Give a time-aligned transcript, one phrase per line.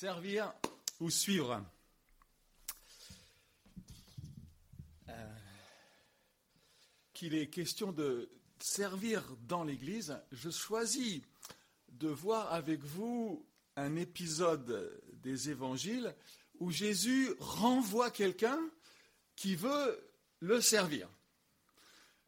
[0.00, 0.50] Servir
[0.98, 1.62] ou suivre
[5.10, 5.36] Euh,
[7.12, 11.20] Qu'il est question de servir dans l'Église, je choisis
[11.88, 16.16] de voir avec vous un épisode des évangiles
[16.60, 18.58] où Jésus renvoie quelqu'un
[19.36, 20.02] qui veut
[20.38, 21.10] le servir.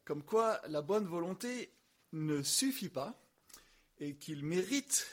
[0.05, 1.73] Comme quoi la bonne volonté
[2.13, 3.19] ne suffit pas
[3.97, 5.07] et qu'il mérite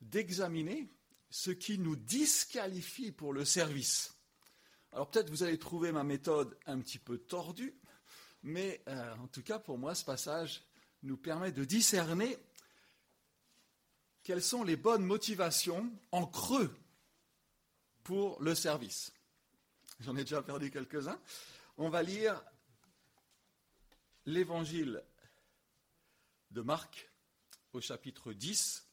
[0.00, 0.88] d'examiner
[1.30, 4.14] ce qui nous disqualifie pour le service.
[4.92, 7.74] Alors peut-être vous allez trouver ma méthode un petit peu tordue,
[8.42, 10.62] mais euh, en tout cas pour moi ce passage
[11.02, 12.36] nous permet de discerner
[14.22, 16.74] quelles sont les bonnes motivations en creux
[18.02, 19.12] pour le service.
[20.00, 21.20] J'en ai déjà perdu quelques-uns.
[21.76, 22.42] On va lire
[24.26, 25.02] l'évangile
[26.50, 27.10] de Marc
[27.72, 28.87] au chapitre 10,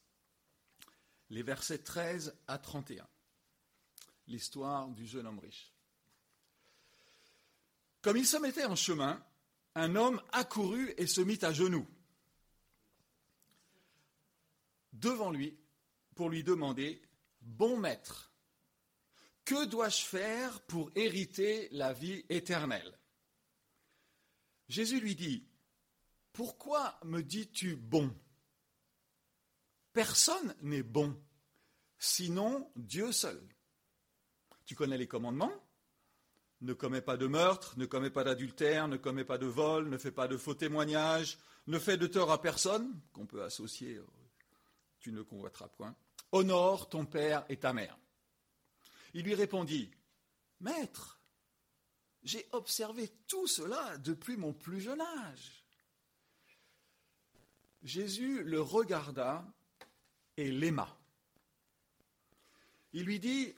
[1.30, 3.08] les versets 13 à 31.
[4.28, 5.72] L'histoire du jeune homme riche.
[8.02, 9.24] Comme il se mettait en chemin,
[9.76, 11.88] un homme accourut et se mit à genoux
[14.94, 15.58] devant lui
[16.16, 17.02] pour lui demander
[17.42, 18.32] Bon maître,
[19.44, 22.98] que dois-je faire pour hériter la vie éternelle?
[24.68, 25.46] Jésus lui dit
[26.34, 28.12] Pourquoi me dis-tu bon?
[29.96, 31.18] Personne n'est bon,
[31.98, 33.42] sinon Dieu seul.
[34.66, 35.54] Tu connais les commandements?
[36.60, 39.98] Ne commets pas de meurtre, ne commets pas d'adultère, ne commets pas de vol, ne
[39.98, 44.02] fais pas de faux témoignages, ne fais de tort à personne, qu'on peut associer,
[45.00, 45.96] tu ne convoiteras point.
[46.34, 47.98] Honore ton père et ta mère.
[49.14, 49.92] Il lui répondit,
[50.60, 51.22] Maître,
[52.22, 55.64] j'ai observé tout cela depuis mon plus jeune âge.
[57.82, 59.46] Jésus le regarda
[60.38, 60.98] et l'aima.
[62.94, 63.54] Il lui dit,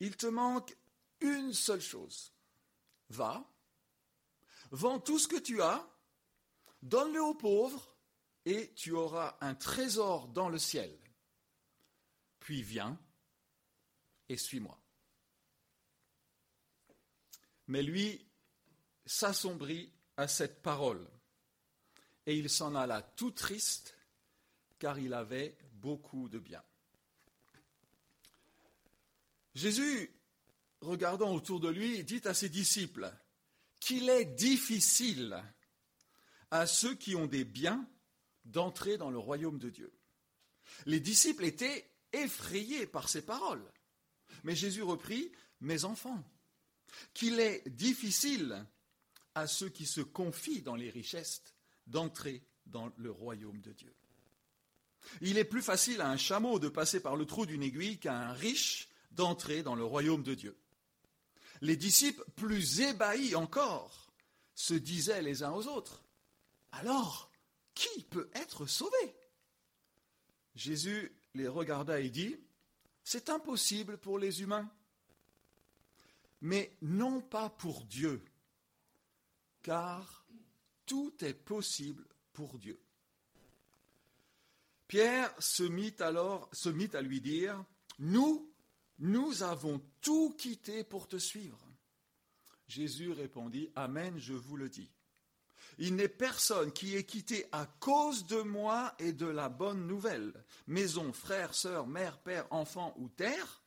[0.00, 0.76] il te manque
[1.20, 2.32] une seule chose.
[3.08, 3.44] Va,
[4.70, 5.86] vends tout ce que tu as,
[6.82, 7.88] donne-le aux pauvres,
[8.44, 10.96] et tu auras un trésor dans le ciel.
[12.40, 12.98] Puis viens
[14.28, 14.78] et suis-moi.
[17.68, 18.26] Mais lui
[19.06, 21.08] s'assombrit à cette parole,
[22.26, 23.96] et il s'en alla tout triste,
[24.78, 26.62] car il avait beaucoup de bien.
[29.54, 30.14] Jésus,
[30.80, 33.12] regardant autour de lui, dit à ses disciples
[33.80, 35.42] qu'il est difficile
[36.52, 37.86] à ceux qui ont des biens
[38.44, 39.92] d'entrer dans le royaume de Dieu.
[40.86, 43.68] Les disciples étaient effrayés par ces paroles.
[44.44, 46.22] Mais Jésus reprit, Mes enfants,
[47.12, 48.64] qu'il est difficile
[49.34, 51.42] à ceux qui se confient dans les richesses
[51.86, 53.94] d'entrer dans le royaume de Dieu.
[55.20, 58.16] Il est plus facile à un chameau de passer par le trou d'une aiguille qu'à
[58.16, 60.56] un riche d'entrer dans le royaume de Dieu.
[61.60, 64.12] Les disciples, plus ébahis encore,
[64.54, 66.04] se disaient les uns aux autres,
[66.72, 67.30] Alors,
[67.74, 69.16] qui peut être sauvé?
[70.54, 72.36] Jésus les regarda et dit,
[73.04, 74.70] C'est impossible pour les humains,
[76.40, 78.24] mais non pas pour Dieu,
[79.62, 80.26] car
[80.86, 82.81] tout est possible pour Dieu.
[84.92, 86.50] Pierre se mit alors
[86.92, 87.64] à lui dire
[87.98, 88.52] Nous,
[88.98, 91.66] nous avons tout quitté pour te suivre.
[92.68, 94.90] Jésus répondit Amen, je vous le dis.
[95.78, 100.34] Il n'est personne qui ait quitté à cause de moi et de la bonne nouvelle,
[100.66, 103.62] maison, frère, sœur, mère, père, enfant ou terre,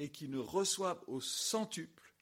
[0.00, 2.12] et qui ne reçoive au centuple,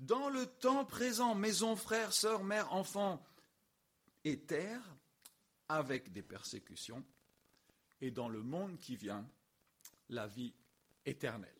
[0.00, 3.24] dans le temps présent, maison, frère, sœur, mère, enfant
[4.24, 4.82] et terre,
[5.68, 7.04] avec des persécutions,
[8.00, 9.28] et dans le monde qui vient,
[10.08, 10.54] la vie
[11.04, 11.54] éternelle.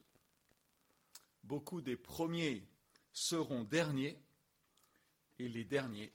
[1.45, 2.67] Beaucoup des premiers
[3.13, 4.19] seront derniers,
[5.39, 6.13] et les derniers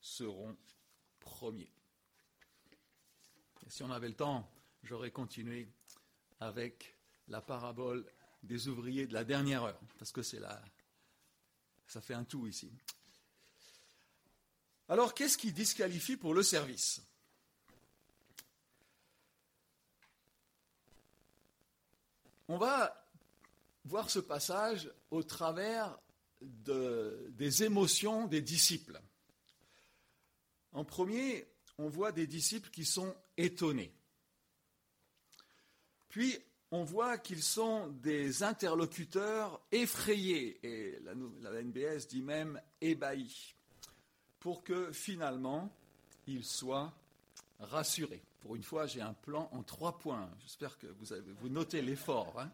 [0.00, 0.56] seront
[1.18, 1.72] premiers.
[3.68, 4.50] Si on avait le temps,
[4.82, 5.68] j'aurais continué
[6.40, 6.96] avec
[7.28, 8.10] la parabole
[8.42, 10.62] des ouvriers de la dernière heure, parce que c'est là,
[11.86, 12.70] ça fait un tout ici.
[14.88, 17.02] Alors, qu'est-ce qui disqualifie pour le service?
[22.52, 23.06] On va
[23.84, 25.96] voir ce passage au travers
[26.40, 29.00] de, des émotions des disciples.
[30.72, 31.46] En premier,
[31.78, 33.94] on voit des disciples qui sont étonnés.
[36.08, 36.36] Puis,
[36.72, 41.12] on voit qu'ils sont des interlocuteurs effrayés, et la,
[41.52, 43.54] la NBS dit même ébahis,
[44.40, 45.72] pour que finalement
[46.26, 46.92] ils soient
[47.60, 48.24] rassurés.
[48.40, 50.30] Pour une fois, j'ai un plan en trois points.
[50.40, 52.40] J'espère que vous, avez, vous notez l'effort.
[52.40, 52.50] Hein.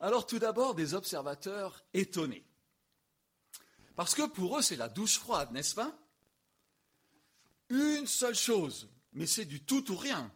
[0.00, 2.44] Alors tout d'abord, des observateurs étonnés.
[3.96, 5.92] Parce que pour eux, c'est la douche froide, n'est-ce pas?
[7.68, 10.32] Une seule chose, mais c'est du tout ou rien.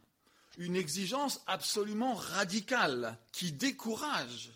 [0.58, 4.52] Une exigence absolument radicale qui décourage.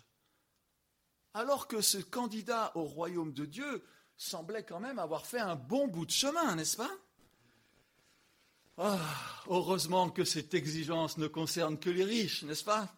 [1.33, 3.83] Alors que ce candidat au royaume de Dieu
[4.17, 6.91] semblait quand même avoir fait un bon bout de chemin, n'est-ce pas?
[8.77, 8.99] Ah,
[9.47, 12.93] Heureusement que cette exigence ne concerne que les riches, n'est-ce pas?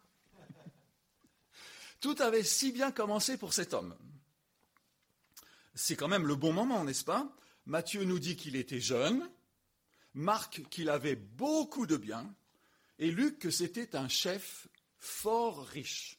[2.00, 3.96] Tout avait si bien commencé pour cet homme.
[5.76, 7.32] C'est quand même le bon moment, n'est-ce pas?
[7.66, 9.30] Matthieu nous dit qu'il était jeune,
[10.14, 12.34] Marc qu'il avait beaucoup de biens,
[12.98, 14.68] et Luc que c'était un chef
[14.98, 16.18] fort riche.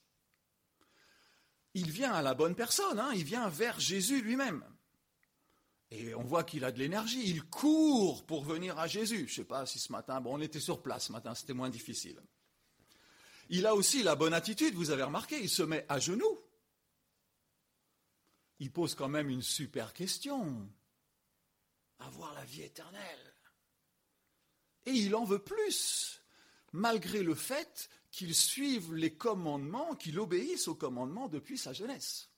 [1.75, 4.65] Il vient à la bonne personne, hein, il vient vers Jésus lui-même.
[5.91, 9.27] Et on voit qu'il a de l'énergie, il court pour venir à Jésus.
[9.27, 11.53] Je ne sais pas si ce matin, bon, on était sur place ce matin, c'était
[11.53, 12.21] moins difficile.
[13.49, 16.39] Il a aussi la bonne attitude, vous avez remarqué, il se met à genoux.
[18.61, 20.71] Il pose quand même une super question.
[21.99, 23.35] Avoir la vie éternelle.
[24.87, 26.23] Et il en veut plus,
[26.73, 32.30] malgré le fait qu'il suive les commandements, qu'il obéisse aux commandements depuis sa jeunesse.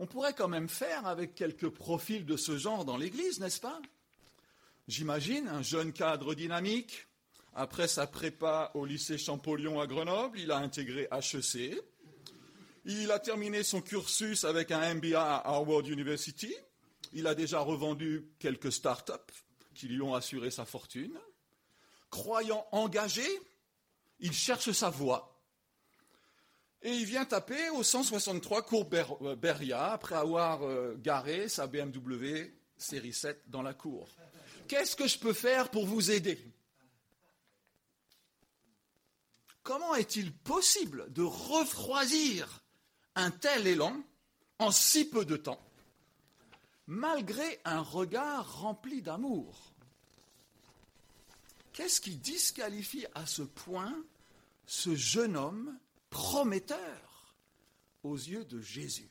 [0.00, 3.82] On pourrait quand même faire avec quelques profils de ce genre dans l'Église, n'est-ce pas?
[4.86, 7.08] J'imagine un jeune cadre dynamique.
[7.52, 11.82] Après sa prépa au lycée Champollion à Grenoble, il a intégré HEC.
[12.84, 16.54] Il a terminé son cursus avec un MBA à Harvard University.
[17.12, 19.32] Il a déjà revendu quelques start-up
[19.74, 21.18] qui lui ont assuré sa fortune.
[22.08, 23.26] Croyant engagé,
[24.20, 25.37] il cherche sa voie.
[26.82, 32.52] Et il vient taper au 163 cours euh, Beria après avoir euh, garé sa BMW
[32.76, 34.08] série 7 dans la cour.
[34.68, 36.38] Qu'est-ce que je peux faire pour vous aider?
[39.62, 42.62] Comment est-il possible de refroidir
[43.16, 43.96] un tel élan
[44.58, 45.60] en si peu de temps,
[46.86, 49.74] malgré un regard rempli d'amour?
[51.72, 53.94] Qu'est-ce qui disqualifie à ce point
[54.66, 55.78] ce jeune homme
[56.10, 57.36] prometteur
[58.02, 59.08] aux yeux de Jésus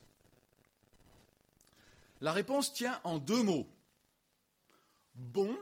[2.21, 3.67] La réponse tient en deux mots,
[5.15, 5.57] bon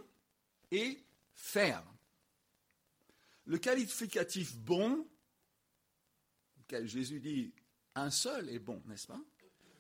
[0.72, 1.04] et
[1.34, 1.86] ferme.
[3.46, 5.08] Le qualificatif bon,
[6.62, 7.54] auquel Jésus dit
[7.96, 9.22] un seul est bon, n'est-ce pas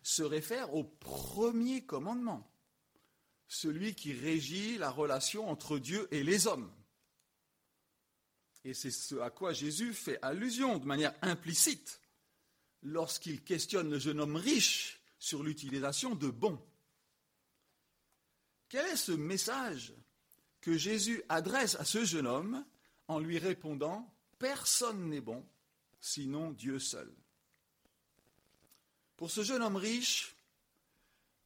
[0.06, 2.48] se réfère au premier commandement,
[3.48, 6.72] celui qui régit la relation entre Dieu et les hommes.
[8.66, 12.02] Et c'est ce à quoi Jésus fait allusion de manière implicite
[12.82, 16.60] lorsqu'il questionne le jeune homme riche sur l'utilisation de bons.
[18.68, 19.94] Quel est ce message
[20.62, 22.66] que Jésus adresse à ce jeune homme
[23.08, 25.46] en lui répondant Personne n'est bon,
[26.00, 27.14] sinon Dieu seul
[29.16, 30.36] Pour ce jeune homme riche,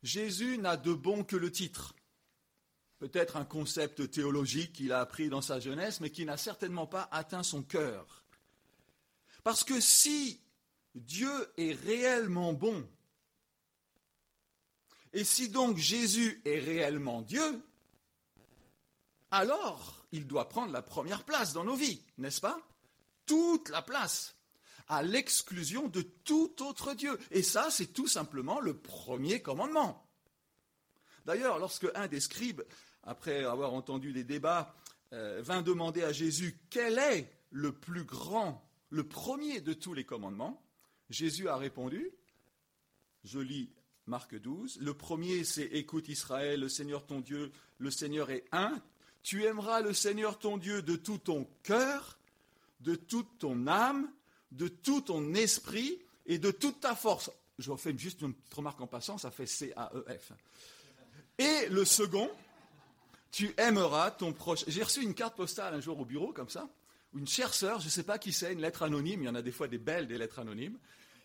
[0.04, 1.94] Jésus n'a de bon que le titre
[3.00, 7.08] peut-être un concept théologique qu'il a appris dans sa jeunesse, mais qui n'a certainement pas
[7.12, 8.24] atteint son cœur.
[9.44, 10.42] Parce que si
[10.94, 12.88] Dieu est réellement bon,
[15.14, 17.64] et si donc Jésus est réellement Dieu,
[19.32, 22.60] alors il doit prendre la première place dans nos vies, n'est-ce pas?
[23.26, 24.36] Toute la place,
[24.88, 27.18] à l'exclusion de tout autre Dieu.
[27.32, 30.06] Et ça, c'est tout simplement le premier commandement.
[31.26, 32.64] D'ailleurs, lorsque un des scribes
[33.10, 34.76] après avoir entendu des débats,
[35.14, 40.04] euh, vint demander à Jésus quel est le plus grand, le premier de tous les
[40.04, 40.62] commandements,
[41.10, 42.12] Jésus a répondu,
[43.24, 43.72] je lis
[44.06, 48.80] Marc 12, le premier c'est écoute Israël, le Seigneur ton Dieu, le Seigneur est un,
[49.24, 52.20] tu aimeras le Seigneur ton Dieu de tout ton cœur,
[52.82, 54.08] de toute ton âme,
[54.52, 55.98] de tout ton esprit
[56.28, 57.32] et de toute ta force.
[57.58, 60.32] Je fais juste une petite remarque en passant, ça fait C-A-E-F.
[61.40, 62.30] Et le second,
[63.32, 64.64] tu aimeras ton proche.
[64.68, 66.70] J'ai reçu une carte postale un jour au bureau, comme ça,
[67.14, 69.36] une chère sœur, je ne sais pas qui c'est, une lettre anonyme, il y en
[69.36, 70.78] a des fois des belles, des lettres anonymes.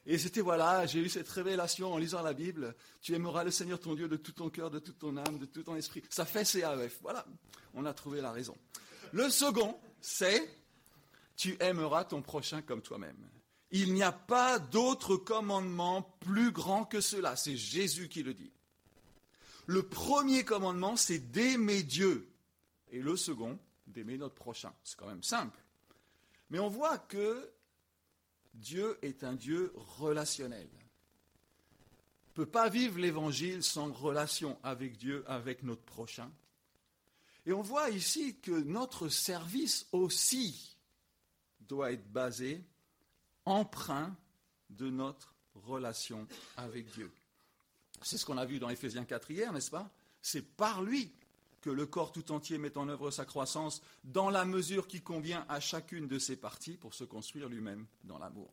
[0.06, 2.74] Et c'était voilà, j'ai eu cette révélation en lisant la Bible.
[3.00, 5.46] Tu aimeras le Seigneur ton Dieu de tout ton cœur, de toute ton âme, de
[5.46, 6.02] tout ton esprit.
[6.10, 6.98] Ça fait CAF.
[7.00, 7.24] Voilà,
[7.72, 8.56] on a trouvé la raison.
[9.12, 10.46] Le second, c'est
[11.36, 13.16] tu aimeras ton prochain comme toi-même.
[13.70, 17.34] Il n'y a pas d'autre commandement plus grand que cela.
[17.34, 18.52] C'est Jésus qui le dit.
[19.66, 22.28] Le premier commandement, c'est d'aimer Dieu.
[22.90, 24.72] Et le second, d'aimer notre prochain.
[24.82, 25.58] C'est quand même simple.
[26.50, 27.50] Mais on voit que
[28.54, 30.68] Dieu est un Dieu relationnel.
[32.36, 36.30] On ne peut pas vivre l'évangile sans relation avec Dieu, avec notre prochain.
[37.46, 40.76] Et on voit ici que notre service aussi
[41.60, 42.62] doit être basé,
[43.44, 44.16] emprunt
[44.70, 47.10] de notre relation avec Dieu.
[48.04, 49.90] C'est ce qu'on a vu dans Éphésiens 4 hier, n'est-ce pas?
[50.20, 51.10] C'est par lui
[51.62, 55.46] que le corps tout entier met en œuvre sa croissance dans la mesure qui convient
[55.48, 58.52] à chacune de ses parties pour se construire lui-même dans l'amour.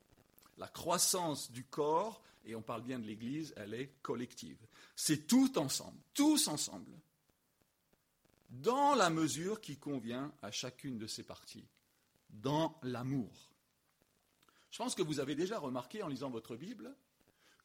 [0.58, 4.58] La croissance du corps, et on parle bien de l'Église, elle est collective.
[4.96, 6.93] C'est tout ensemble, tous ensemble,
[8.50, 11.67] dans la mesure qui convient à chacune de ses parties,
[12.29, 13.51] dans l'amour.
[14.72, 16.96] Je pense que vous avez déjà remarqué en lisant votre Bible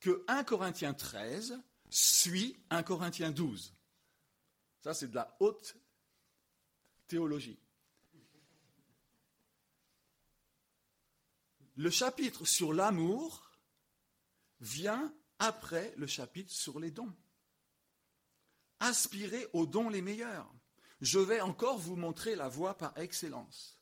[0.01, 1.61] que 1 Corinthiens 13
[1.97, 3.73] suit 1 Corinthiens 12.
[4.81, 5.77] Ça, c'est de la haute
[7.07, 7.59] théologie.
[11.77, 13.51] Le chapitre sur l'amour
[14.61, 17.15] vient après le chapitre sur les dons.
[18.81, 20.53] Aspirez aux dons les meilleurs.
[21.01, 23.79] Je vais encore vous montrer la voie par excellence.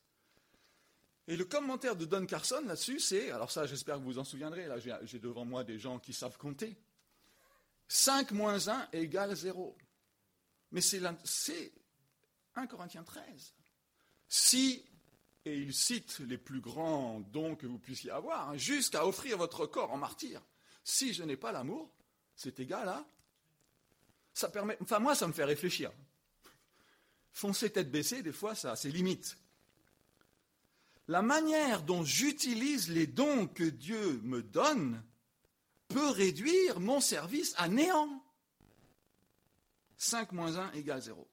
[1.27, 4.23] Et le commentaire de Don Carson là-dessus, c'est, alors ça j'espère que vous vous en
[4.23, 6.77] souviendrez, là j'ai devant moi des gens qui savent compter.
[7.87, 9.77] 5 moins 1 égale 0.
[10.71, 11.01] Mais c'est
[12.55, 13.53] 1 Corinthiens 13.
[14.27, 14.85] Si,
[15.45, 19.65] et il cite les plus grands dons que vous puissiez avoir, hein, jusqu'à offrir votre
[19.65, 20.41] corps en martyr,
[20.83, 21.93] si je n'ai pas l'amour,
[22.35, 23.05] c'est égal à...
[24.33, 25.91] Ça permet, enfin moi ça me fait réfléchir.
[27.31, 29.37] Foncer tête baissée, des fois, ça a ses limites
[31.07, 35.03] la manière dont j'utilise les dons que Dieu me donne
[35.87, 38.23] peut réduire mon service à néant.
[39.97, 41.27] 5 moins 1 égale 0.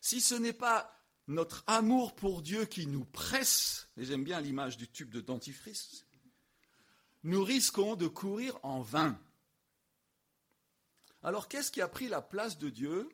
[0.00, 0.92] Si ce n'est pas
[1.28, 6.06] notre amour pour Dieu qui nous presse, et j'aime bien l'image du tube de dentifrice,
[7.24, 9.20] nous risquons de courir en vain.
[11.22, 13.08] Alors qu'est-ce qui a pris la place de Dieu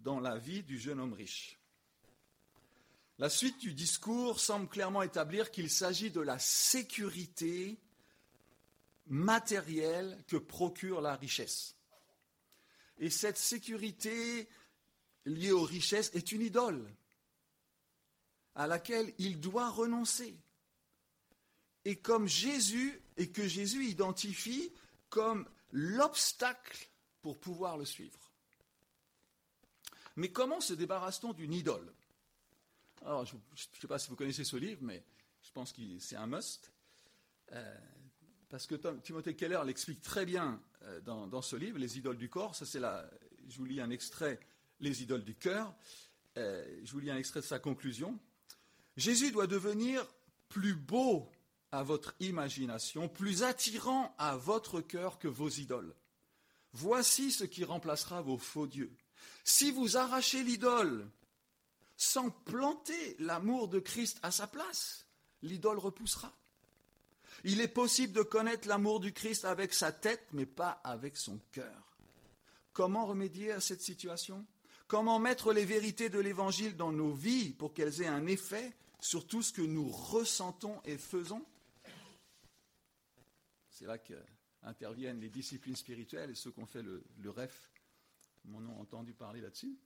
[0.00, 1.60] dans la vie du jeune homme riche?
[3.18, 7.78] La suite du discours semble clairement établir qu'il s'agit de la sécurité
[9.06, 11.76] matérielle que procure la richesse.
[12.98, 14.48] Et cette sécurité
[15.24, 16.90] liée aux richesses est une idole
[18.54, 20.34] à laquelle il doit renoncer.
[21.84, 24.72] Et comme Jésus, et que Jésus identifie
[25.08, 26.88] comme l'obstacle
[27.20, 28.18] pour pouvoir le suivre.
[30.16, 31.92] Mais comment se débarrasse-t-on d'une idole?
[33.02, 33.40] Alors, je ne
[33.80, 35.04] sais pas si vous connaissez ce livre, mais
[35.42, 36.72] je pense que c'est un must.
[37.52, 37.78] Euh,
[38.56, 42.54] parce que Timothée Keller l'explique très bien euh, dans, ce livre, Les idoles du corps.
[42.54, 43.06] C'est la,
[43.50, 44.40] je vous lis un extrait,
[44.80, 45.74] Les idoles du cœur.
[46.38, 48.18] Euh, je vous lis un extrait de sa conclusion.
[48.96, 50.06] Jésus doit devenir
[50.48, 51.30] plus beau
[51.70, 55.94] à votre imagination, plus attirant à votre cœur que vos idoles.
[56.72, 58.96] Voici ce qui remplacera vos faux dieux.
[59.44, 61.06] Si vous arrachez l'idole
[61.98, 65.04] sans planter l'amour de Christ à sa place,
[65.42, 66.34] l'idole repoussera.
[67.48, 71.38] Il est possible de connaître l'amour du Christ avec sa tête, mais pas avec son
[71.52, 71.96] cœur.
[72.72, 74.44] Comment remédier à cette situation?
[74.88, 79.28] Comment mettre les vérités de l'Évangile dans nos vies pour qu'elles aient un effet sur
[79.28, 81.46] tout ce que nous ressentons et faisons?
[83.70, 87.70] C'est là qu'interviennent les disciplines spirituelles et ceux qui ont fait le, le REF,
[88.46, 89.78] m'en ont entendu parler là-dessus.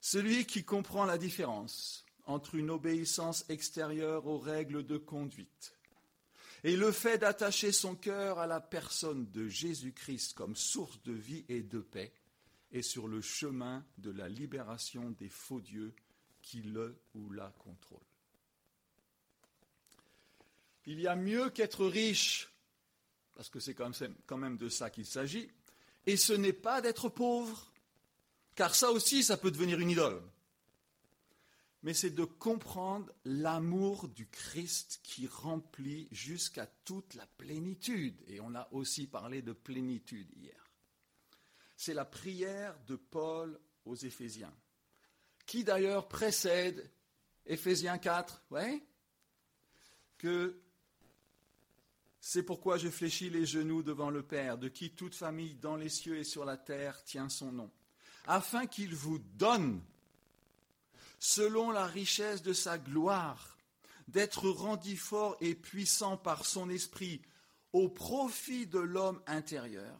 [0.00, 5.74] Celui qui comprend la différence entre une obéissance extérieure aux règles de conduite
[6.64, 11.44] et le fait d'attacher son cœur à la personne de Jésus-Christ comme source de vie
[11.48, 12.12] et de paix
[12.72, 15.94] est sur le chemin de la libération des faux dieux
[16.42, 18.00] qui le ou la contrôlent.
[20.86, 22.50] Il y a mieux qu'être riche,
[23.34, 25.48] parce que c'est quand même de ça qu'il s'agit,
[26.06, 27.70] et ce n'est pas d'être pauvre
[28.54, 30.22] car ça aussi, ça peut devenir une idole.
[31.84, 38.20] Mais c'est de comprendre l'amour du Christ qui remplit jusqu'à toute la plénitude.
[38.26, 40.68] Et on a aussi parlé de plénitude hier.
[41.76, 44.54] C'est la prière de Paul aux Éphésiens,
[45.46, 46.90] qui d'ailleurs précède
[47.46, 48.82] Éphésiens 4, ouais,
[50.18, 50.58] que
[52.18, 55.90] c'est pourquoi je fléchis les genoux devant le Père, de qui toute famille dans les
[55.90, 57.70] cieux et sur la terre tient son nom
[58.26, 59.82] afin qu'il vous donne,
[61.24, 63.56] selon la richesse de sa gloire,
[64.08, 67.22] d'être rendu fort et puissant par son esprit
[67.72, 69.98] au profit de l'homme intérieur,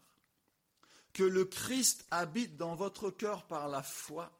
[1.15, 4.37] que le Christ habite dans votre cœur par la foi,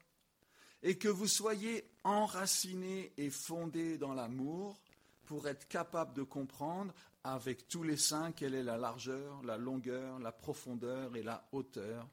[0.83, 4.79] et que vous soyez enracinés et fondés dans l'amour
[5.25, 10.19] pour être capable de comprendre avec tous les saints quelle est la largeur, la longueur,
[10.19, 12.07] la profondeur et la hauteur,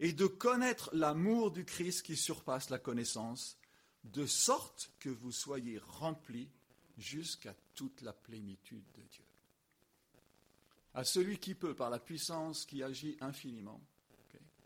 [0.00, 3.56] et de connaître l'amour du Christ qui surpasse la connaissance,
[4.04, 6.48] de sorte que vous soyez remplis
[6.96, 9.24] jusqu'à toute la plénitude de Dieu.
[10.94, 13.80] À celui qui peut, par la puissance qui agit infiniment,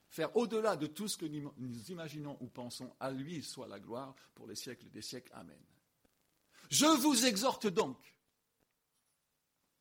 [0.09, 4.15] faire au-delà de tout ce que nous imaginons ou pensons, à lui soit la gloire
[4.35, 5.33] pour les siècles des siècles.
[5.35, 5.61] Amen.
[6.71, 7.99] Je vous exhorte donc.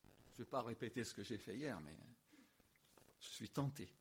[0.04, 1.96] Je ne vais pas répéter ce que j'ai fait hier, mais
[3.20, 3.92] je suis tenté.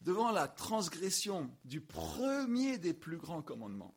[0.00, 3.94] Devant la transgression du premier des plus grands commandements,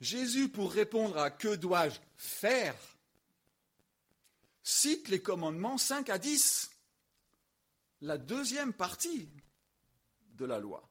[0.00, 2.74] Jésus, pour répondre à que dois-je faire,
[4.62, 6.70] cite les commandements 5 à 10,
[8.00, 9.28] la deuxième partie
[10.36, 10.88] de la loi.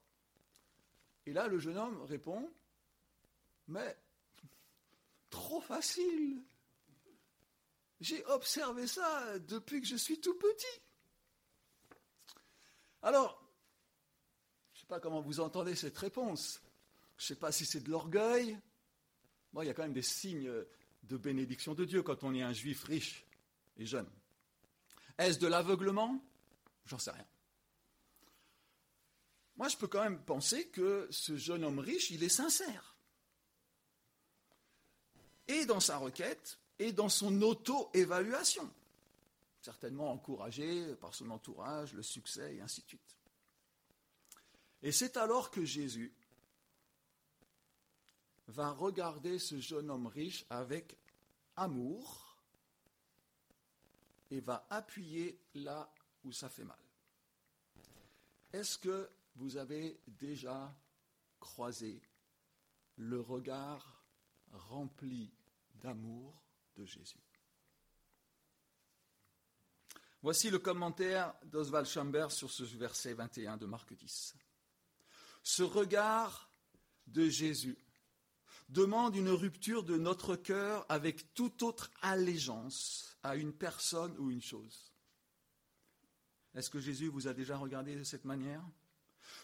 [1.26, 2.52] Et là, le jeune homme répond,
[3.68, 3.98] mais
[5.30, 6.44] trop facile.
[8.00, 10.82] J'ai observé ça depuis que je suis tout petit.
[13.02, 13.42] Alors,
[14.74, 16.62] je ne sais pas comment vous entendez cette réponse.
[17.18, 18.58] Je ne sais pas si c'est de l'orgueil.
[19.54, 20.52] Bon, il y a quand même des signes
[21.04, 23.26] de bénédiction de Dieu quand on est un juif riche
[23.78, 24.10] et jeune.
[25.18, 26.22] Est-ce de l'aveuglement?
[26.86, 27.28] J'en sais rien.
[29.58, 32.96] Moi, je peux quand même penser que ce jeune homme riche, il est sincère.
[35.48, 38.72] Et dans sa requête, et dans son auto-évaluation
[39.62, 43.18] certainement encouragé par son entourage, le succès et ainsi de suite.
[44.82, 46.14] Et c'est alors que Jésus
[48.48, 50.98] va regarder ce jeune homme riche avec
[51.56, 52.38] amour
[54.32, 55.92] et va appuyer là
[56.24, 56.80] où ça fait mal.
[58.54, 60.74] Est-ce que vous avez déjà
[61.40, 62.02] croisé
[62.98, 64.04] le regard
[64.52, 65.32] rempli
[65.76, 66.42] d'amour
[66.76, 67.29] de Jésus?
[70.22, 74.36] Voici le commentaire d'Oswald Chambers sur ce verset 21 de Marc 10.
[75.44, 76.50] Ce regard
[77.08, 77.78] de Jésus
[78.68, 84.42] demande une rupture de notre cœur avec toute autre allégeance à une personne ou une
[84.42, 84.92] chose.
[86.54, 88.64] Est-ce que Jésus vous a déjà regardé de cette manière?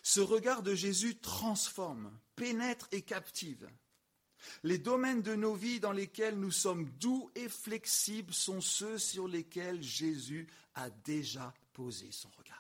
[0.04, 3.70] Ce regard de Jésus transforme, pénètre et captive.
[4.64, 9.28] Les domaines de nos vies dans lesquels nous sommes doux et flexibles sont ceux sur
[9.28, 12.56] lesquels Jésus a déjà posé son regard.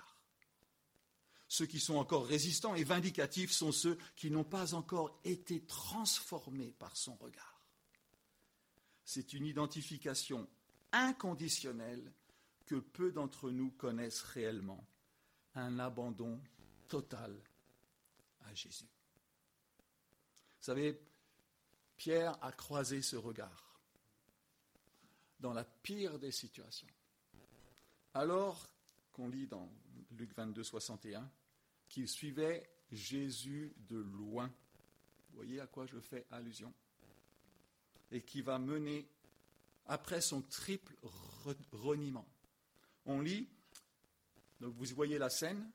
[1.47, 6.73] Ceux qui sont encore résistants et vindicatifs sont ceux qui n'ont pas encore été transformés
[6.77, 7.61] par son regard.
[9.05, 10.49] C'est une identification
[10.91, 12.11] inconditionnelle
[12.65, 14.85] que peu d'entre nous connaissent réellement,
[15.53, 16.41] un abandon
[16.87, 17.39] total
[18.41, 18.89] à Jésus.
[20.59, 20.99] Vous savez,
[21.97, 23.81] Pierre a croisé ce regard
[25.39, 26.87] dans la pire des situations.
[28.13, 28.69] Alors
[29.11, 29.71] qu'on lit dans
[30.11, 31.29] Luc 22, 61,
[31.87, 34.47] qu'il suivait Jésus de loin.
[35.29, 36.73] Vous voyez à quoi je fais allusion?
[38.11, 39.07] Et qui va mener
[39.85, 40.95] après son triple
[41.71, 42.27] reniement.
[43.05, 43.47] On lit,
[44.59, 45.69] vous voyez la scène,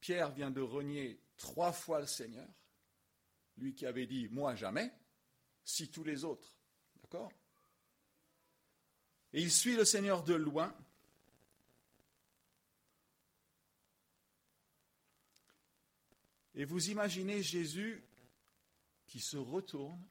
[0.00, 2.48] Pierre vient de renier trois fois le Seigneur,
[3.58, 4.92] lui qui avait dit moi jamais,
[5.64, 6.52] si tous les autres.
[7.02, 7.30] D'accord?
[9.32, 10.74] Et il suit le Seigneur de loin.
[16.54, 18.04] Et vous imaginez Jésus
[19.06, 20.02] qui se retourne,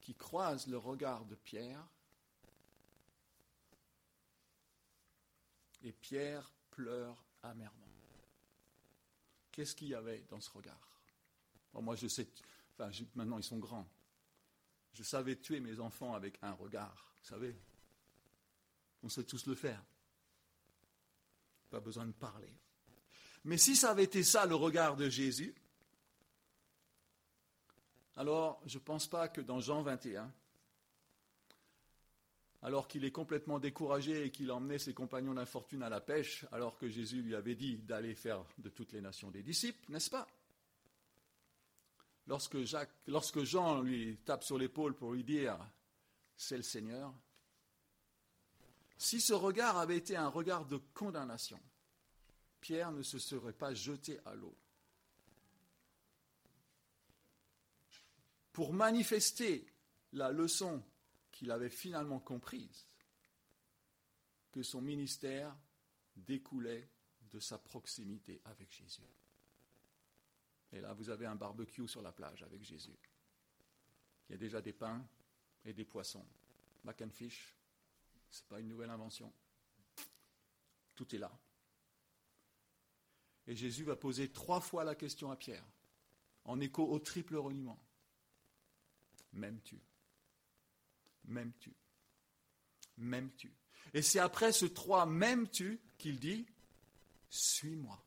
[0.00, 1.86] qui croise le regard de Pierre,
[5.82, 7.86] et Pierre pleure amèrement.
[9.52, 10.78] Qu'est-ce qu'il y avait dans ce regard?
[11.74, 12.28] Moi, je sais,
[13.14, 13.88] maintenant ils sont grands.
[14.92, 17.56] Je savais tuer mes enfants avec un regard, vous savez.
[19.02, 19.82] On sait tous le faire.
[21.70, 22.52] Pas besoin de parler.
[23.44, 25.54] Mais si ça avait été ça le regard de Jésus,
[28.16, 30.30] alors je ne pense pas que dans Jean 21,
[32.62, 36.76] alors qu'il est complètement découragé et qu'il emmenait ses compagnons d'infortune à la pêche, alors
[36.76, 40.26] que Jésus lui avait dit d'aller faire de toutes les nations des disciples, n'est-ce pas?
[42.26, 45.58] Lorsque, Jean lui tape sur l'épaule pour lui dire
[46.36, 47.14] c'est le Seigneur,
[48.96, 51.60] si ce regard avait été un regard de condamnation,
[52.60, 54.56] Pierre ne se serait pas jeté à l'eau.
[58.52, 59.66] Pour manifester
[60.12, 60.82] la leçon
[61.30, 62.86] qu'il avait finalement comprise,
[64.52, 65.56] que son ministère
[66.16, 66.90] découlait
[67.30, 69.02] de sa proximité avec Jésus.
[70.72, 72.96] Et là, vous avez un barbecue sur la plage avec Jésus.
[74.28, 75.04] Il y a déjà des pains
[75.64, 76.24] et des poissons.
[76.84, 77.56] Mac and fish,
[78.30, 79.32] ce n'est pas une nouvelle invention.
[80.94, 81.32] Tout est là.
[83.46, 85.64] Et Jésus va poser trois fois la question à Pierre,
[86.44, 87.82] en écho au triple reniement.
[89.32, 89.80] M'aimes-tu?
[91.24, 91.74] M'aimes-tu?
[92.98, 93.52] M'aimes-tu?
[93.92, 96.46] Et c'est après ce trois m'aimes-tu qu'il dit
[97.28, 98.00] Suis-moi.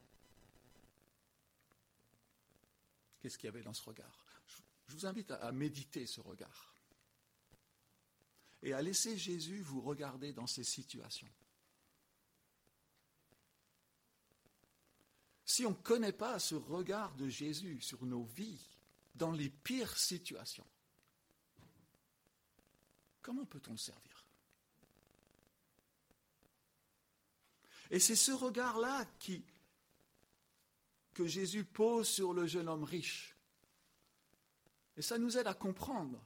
[3.24, 4.26] Qu'est-ce qu'il y avait dans ce regard?
[4.88, 6.76] Je vous invite à méditer ce regard.
[8.62, 11.32] Et à laisser Jésus vous regarder dans ces situations.
[15.46, 18.68] Si on ne connaît pas ce regard de Jésus sur nos vies,
[19.16, 20.68] dans les pires situations,
[23.22, 24.26] comment peut-on le servir?
[27.90, 29.46] Et c'est ce regard-là qui,
[31.14, 33.36] que Jésus pose sur le jeune homme riche.
[34.98, 36.24] Et ça nous aide à comprendre.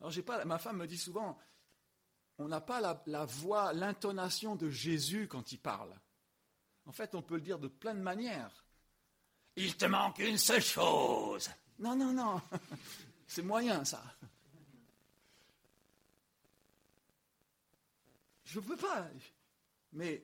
[0.00, 1.38] Alors, j'ai pas, ma femme me dit souvent,
[2.38, 5.98] on n'a pas la, la voix, l'intonation de Jésus quand il parle.
[6.84, 8.64] En fait, on peut le dire de plein de manières.
[9.56, 11.50] Il te manque une seule chose.
[11.78, 12.40] Non, non, non.
[13.26, 14.02] C'est moyen, ça.
[18.44, 19.08] Je ne peux pas.
[19.92, 20.22] Mais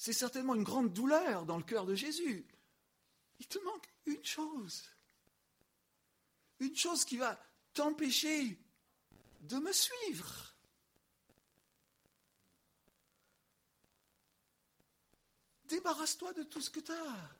[0.00, 2.46] c'est certainement une grande douleur dans le cœur de Jésus.
[3.38, 4.88] Il te manque une chose.
[6.58, 7.38] Une chose qui va
[7.74, 8.58] t'empêcher
[9.42, 10.54] de me suivre.
[15.66, 17.30] Débarrasse-toi de tout ce que tu as.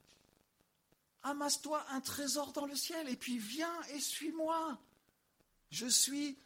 [1.23, 4.79] Amasse-toi un trésor dans le ciel et puis viens et suis-moi.
[5.71, 6.39] Je suis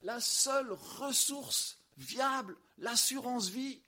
[0.00, 3.82] la seule ressource viable, l'assurance vie,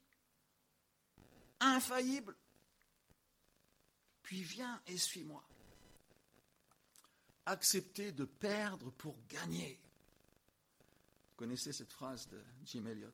[1.62, 2.37] infaillible.
[4.22, 5.42] Puis viens et suis-moi.
[7.46, 9.81] Accepter de perdre pour gagner.
[11.31, 13.11] Vous connaissez cette phrase de Jim Elliot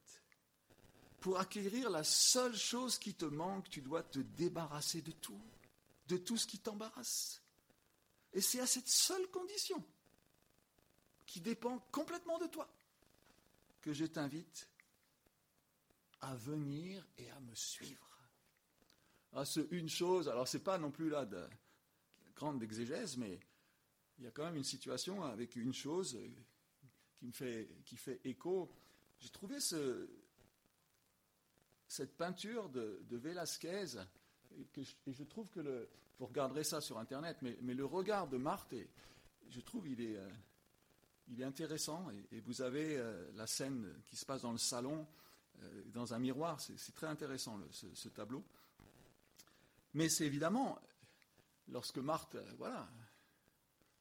[1.21, 5.41] pour acquérir la seule chose qui te manque, tu dois te débarrasser de tout,
[6.07, 7.43] de tout ce qui t'embarrasse.
[8.33, 9.85] Et c'est à cette seule condition,
[11.27, 12.69] qui dépend complètement de toi,
[13.81, 14.69] que je t'invite
[16.21, 18.08] à venir et à me suivre.
[19.33, 21.43] Ah, ce une chose, alors c'est pas non plus là de
[22.35, 23.39] grande exégèse, mais
[24.19, 26.19] il y a quand même une situation avec une chose
[27.17, 28.73] qui me fait, qui fait écho.
[29.19, 30.09] J'ai trouvé ce,
[31.89, 33.87] cette peinture de, de Velázquez,
[34.57, 35.89] et, je trouve que le,
[36.19, 38.75] vous regarderez ça sur Internet, mais, le regard de Marthe,
[39.49, 40.31] je trouve il est, euh,
[41.29, 45.07] il est intéressant, et, vous avez euh, la scène qui se passe dans le salon,
[45.63, 48.45] euh, dans un miroir, c'est très intéressant ce, tableau.
[49.95, 50.79] Mais c'est évidemment,
[51.69, 52.89] lorsque Marthe, voilà,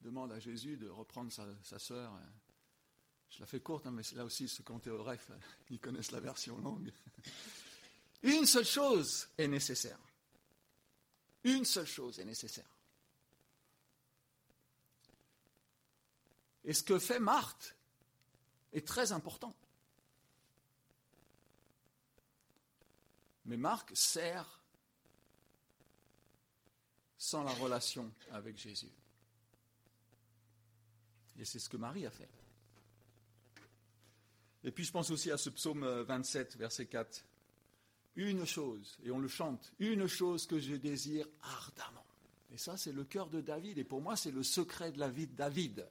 [0.01, 2.19] demande à Jésus de reprendre sa, sœur,
[3.29, 5.31] je la fais courte, hein, mais là aussi, ont été au ref,
[5.69, 6.91] ils connaissent la version longue.
[8.23, 9.99] Une seule chose est nécessaire.
[11.43, 12.67] Une seule chose est nécessaire.
[16.63, 17.75] Et ce que fait Marthe
[18.73, 19.55] est très important.
[23.45, 24.56] Mais Marc sert
[27.17, 28.91] sans la relation avec Jésus.
[31.39, 32.29] Et c'est ce que Marie a fait.
[34.63, 37.23] Et puis je pense aussi à ce psaume 27, verset 4
[38.17, 42.03] une chose, et on le chante, une chose que je désire ardemment.
[42.51, 45.09] Et ça, c'est le cœur de David, et pour moi, c'est le secret de la
[45.09, 45.87] vie de David.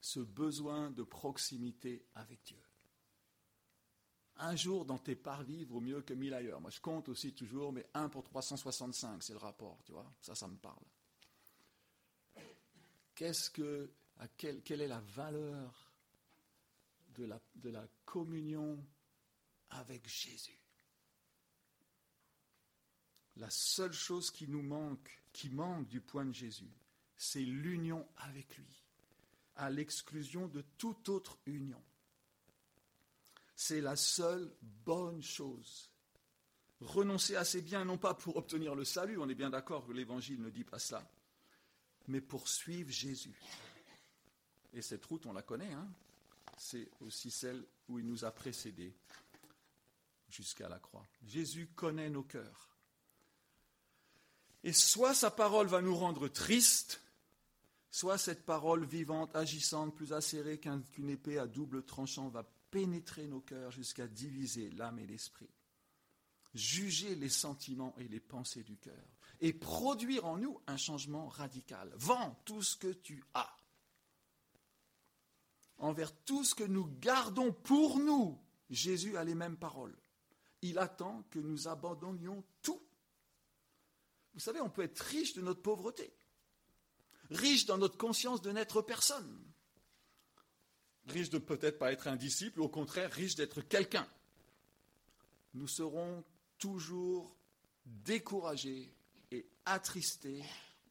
[0.00, 2.56] Ce besoin de proximité avec Dieu.
[4.36, 6.60] Un jour dans tes parvis vaut mieux que mille ailleurs.
[6.60, 10.10] Moi, je compte aussi toujours, mais un pour 365, c'est le rapport, tu vois.
[10.20, 10.84] Ça, ça me parle.
[13.14, 13.90] Qu'est-ce que,
[14.36, 15.92] quelle est la valeur
[17.14, 18.84] de la, de la communion
[19.70, 20.58] avec Jésus?
[23.36, 26.72] La seule chose qui nous manque, qui manque du point de Jésus,
[27.16, 28.82] c'est l'union avec lui,
[29.56, 31.82] à l'exclusion de toute autre union.
[33.64, 35.88] C'est la seule bonne chose.
[36.80, 39.92] Renoncer à ses biens, non pas pour obtenir le salut, on est bien d'accord que
[39.92, 41.08] l'Évangile ne dit pas cela,
[42.08, 43.40] mais pour suivre Jésus.
[44.72, 45.88] Et cette route, on la connaît, hein
[46.58, 48.96] c'est aussi celle où il nous a précédés
[50.28, 51.06] jusqu'à la croix.
[51.24, 52.68] Jésus connaît nos cœurs.
[54.64, 57.00] Et soit sa parole va nous rendre tristes,
[57.92, 63.40] soit cette parole vivante, agissante, plus acérée qu'une épée à double tranchant va pénétrer nos
[63.40, 65.50] cœurs jusqu'à diviser l'âme et l'esprit,
[66.54, 69.06] juger les sentiments et les pensées du cœur,
[69.40, 71.92] et produire en nous un changement radical.
[71.94, 73.56] Vends tout ce que tu as
[75.78, 78.40] envers tout ce que nous gardons pour nous
[78.72, 79.96] Jésus a les mêmes paroles.
[80.62, 82.80] Il attend que nous abandonnions tout.
[84.32, 86.16] Vous savez, on peut être riche de notre pauvreté,
[87.30, 89.51] riche dans notre conscience de n'être personne,
[91.06, 94.06] riche de peut-être pas être un disciple, au contraire, riche d'être quelqu'un.
[95.54, 96.24] Nous serons
[96.58, 97.36] toujours
[97.84, 98.94] découragés
[99.30, 100.42] et attristés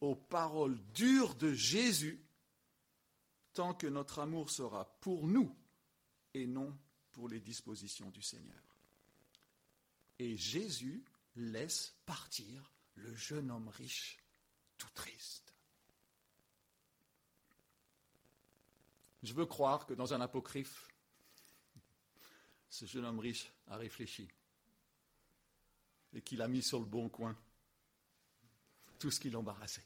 [0.02, 2.22] aux paroles dures de Jésus
[3.54, 5.56] tant que notre amour sera pour nous
[6.34, 6.78] et non
[7.12, 8.78] pour les dispositions du Seigneur.
[10.20, 11.04] Et Jésus
[11.36, 14.18] laisse partir le jeune homme riche
[14.78, 15.51] tout triste.
[19.24, 20.88] Je veux croire que dans un apocryphe,
[22.70, 24.28] ce jeune homme riche a réfléchi
[26.14, 27.38] et qu'il a mis sur le bon coin
[29.00, 29.86] tout ce qui l'embarrassait.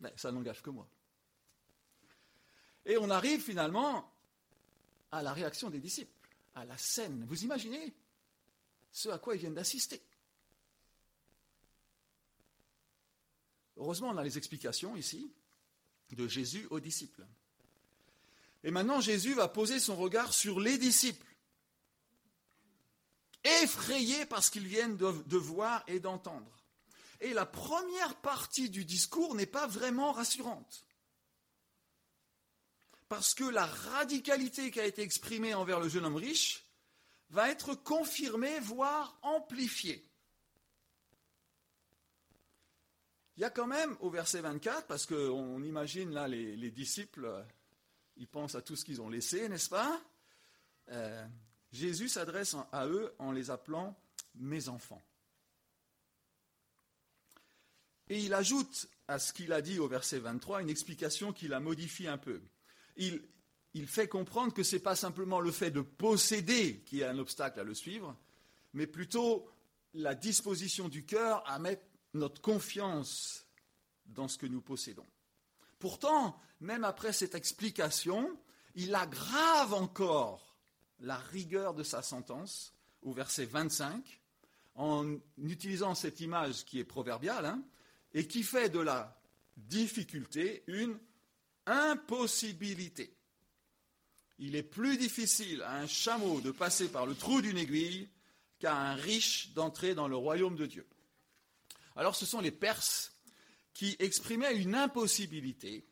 [0.00, 0.86] Mais ça n'engage que moi.
[2.84, 4.12] Et on arrive finalement
[5.10, 7.24] à la réaction des disciples, à la scène.
[7.24, 7.94] Vous imaginez
[8.90, 10.02] ce à quoi ils viennent d'assister.
[13.76, 15.32] Heureusement, on a les explications ici
[16.10, 17.26] de Jésus aux disciples.
[18.64, 21.26] Et maintenant, Jésus va poser son regard sur les disciples,
[23.62, 26.50] effrayés par ce qu'ils viennent de, voir et d'entendre.
[27.20, 30.86] Et la première partie du discours n'est pas vraiment rassurante
[33.12, 36.64] parce que la radicalité qui a été exprimée envers le jeune homme riche
[37.28, 40.08] va être confirmée, voire amplifiée.
[43.36, 47.44] Il y a quand même au verset 24, parce qu'on imagine là les, disciples,
[48.16, 50.00] ils pensent à tout ce qu'ils ont laissé, n'est-ce pas?
[50.90, 51.26] Euh,
[51.70, 53.96] Jésus s'adresse à eux en les appelant
[54.34, 55.02] mes enfants.
[58.08, 61.60] Et il ajoute à ce qu'il a dit au verset 23 une explication qui la
[61.60, 62.42] modifie un peu
[62.96, 67.18] il, fait comprendre que ce n'est pas simplement le fait de posséder qui est un
[67.18, 68.16] obstacle à le suivre,
[68.72, 69.48] mais plutôt
[69.94, 73.46] la disposition du cœur à mettre notre confiance
[74.06, 75.06] dans ce que nous possédons.
[75.82, 78.38] Pourtant, même après cette explication,
[78.76, 80.56] il aggrave encore
[81.00, 84.20] la rigueur de sa sentence au verset 25
[84.76, 87.64] en utilisant cette image qui est proverbiale hein,
[88.14, 89.20] et qui fait de la
[89.56, 90.96] difficulté une
[91.66, 93.16] impossibilité.
[94.38, 98.08] Il est plus difficile à un chameau de passer par le trou d'une aiguille
[98.60, 100.86] qu'à un riche d'entrer dans le royaume de Dieu.
[101.96, 103.11] Alors ce sont les Perses
[103.74, 105.84] qui exprimaient une impossibilité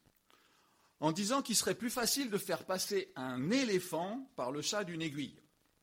[1.00, 5.02] en disant qu'il serait plus facile de faire passer un éléphant par le chat d'une
[5.02, 5.40] aiguille.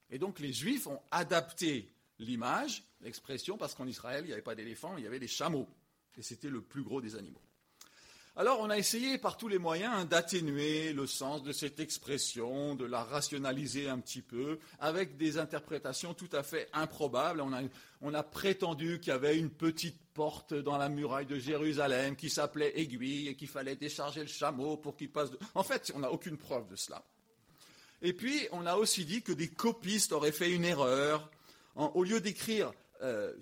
[0.10, 4.56] Et donc les Juifs ont adapté l'image, l'expression, parce qu'en Israël, il n'y avait pas
[4.56, 5.68] d'éléphant, il y avait des chameaux.
[6.18, 7.42] Et c'était le plus gros des animaux.
[8.40, 12.86] Alors on a essayé par tous les moyens d'atténuer le sens de cette expression, de
[12.86, 17.42] la rationaliser un petit peu, avec des interprétations tout à fait improbables.
[18.02, 22.32] On a, prétendu qu'il y avait une petite porte dans la muraille de Jérusalem qui
[22.32, 25.30] s'appelait aiguille et qu'il fallait décharger le chameau pour qu'il passe.
[25.54, 27.06] En fait, on n'a aucune preuve de cela.
[28.02, 31.30] Et puis, on a aussi dit que des copistes auraient fait une erreur.
[31.76, 33.36] au lieu d'écrire euh,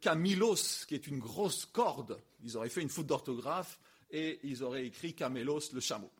[0.00, 3.78] Camilos, qui est une grosse corde, ils auraient fait une faute d'orthographe
[4.10, 6.10] et ils auraient écrit Camélos le chameau.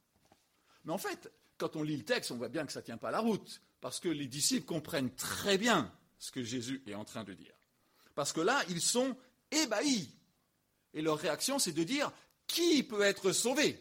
[0.85, 2.96] Mais en fait, quand on lit le texte, on voit bien que ça ne tient
[2.96, 7.04] pas la route, parce que les disciples comprennent très bien ce que Jésus est en
[7.04, 7.56] train de dire.
[8.16, 9.16] Parce que là, ils sont
[9.52, 10.11] ébahis.
[10.94, 12.11] Et leur réaction, c'est de dire,
[12.46, 13.81] qui peut être sauvé?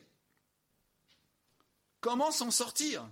[2.02, 3.10] Comment s'en sortir?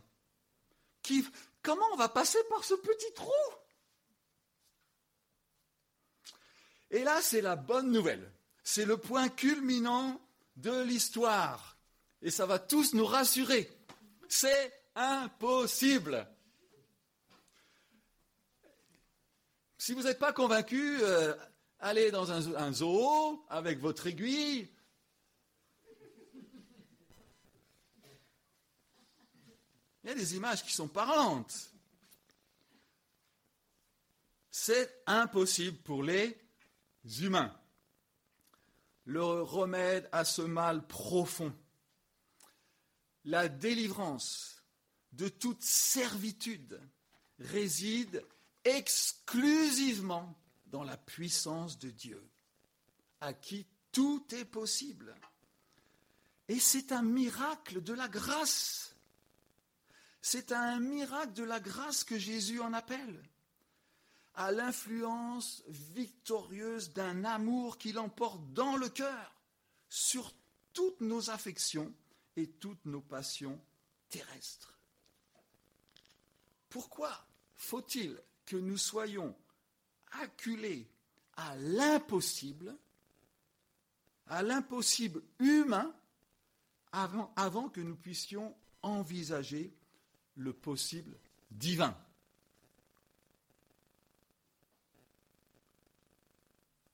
[1.64, 3.32] Comment on va passer par ce petit trou?
[6.92, 8.30] Et là, c'est la bonne nouvelle.
[8.64, 10.22] C'est le point culminant
[10.58, 11.78] de l'histoire.
[12.22, 13.72] Et ça va tous nous rassurer.
[14.28, 16.28] C'est impossible.
[19.86, 21.36] Si vous n'êtes pas convaincu, euh,
[21.80, 24.74] allez dans un, un zoo avec votre aiguille.
[30.02, 31.74] Il y a des images qui sont parlantes.
[34.50, 36.42] C'est impossible pour les
[37.20, 37.54] humains.
[39.04, 41.54] Le remède à ce mal profond,
[43.26, 44.64] la délivrance
[45.12, 46.80] de toute servitude
[47.38, 48.26] réside
[48.66, 52.28] exclusivement dans la puissance de Dieu,
[53.22, 55.16] à qui tout est possible.
[56.48, 58.96] Et c'est un miracle de la grâce.
[60.22, 63.22] C'est un miracle de la grâce que Jésus en appelle
[64.36, 69.34] à l'influence victorieuse d'un amour qui l'emporte dans le cœur
[69.90, 70.34] sur
[70.74, 71.94] toutes nos affections
[72.36, 73.62] et toutes nos passions
[74.10, 74.80] terrestres.
[76.70, 79.36] Pourquoi faut-il que nous soyons
[80.12, 80.88] acculés
[81.36, 82.78] à l'impossible,
[84.28, 85.94] à l'impossible humain,
[86.92, 89.74] avant, que nous puissions envisager
[90.36, 91.18] le possible
[91.50, 91.98] divin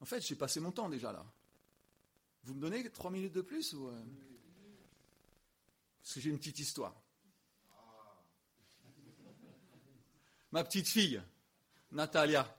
[0.01, 1.25] En fait, j'ai passé mon temps déjà là.
[2.43, 4.05] Vous me donnez trois minutes de plus ou euh
[6.01, 6.95] Parce que j'ai une petite histoire.
[10.51, 11.21] Ma petite fille,
[11.91, 12.55] Natalia,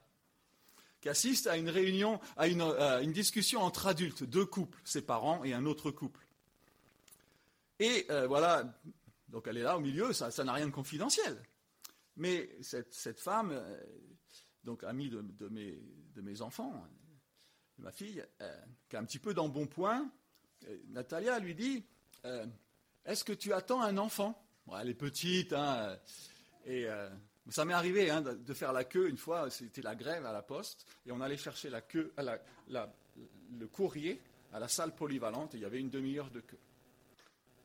[1.01, 5.45] qui assiste à une réunion, une, à une discussion entre adultes, deux couples, ses parents
[5.45, 6.27] et un autre couple.
[7.79, 8.79] Et euh, voilà,
[9.29, 11.41] donc elle est là au milieu, ça n'a rien de confidentiel.
[12.17, 13.83] Mais cette, femme, euh,
[14.65, 15.81] donc amie de, de, mes,
[16.15, 16.87] de, enfants,
[17.79, 20.11] ma fille, euh, qui est un petit peu dans bon point,
[20.69, 21.85] euh, Natalia lui dit
[22.25, 22.47] euh,
[23.05, 24.43] Est-ce que tu attends un enfant?
[24.81, 25.99] Elle est petite, hein,
[26.65, 26.87] et
[27.49, 30.43] ça m'est arrivé hein, de, faire la queue une fois, c'était la grève à la
[30.43, 32.13] poste, et on allait chercher la queue,
[32.69, 34.21] le courrier
[34.53, 36.59] à la salle polyvalente, et il y avait une demi-heure de queue.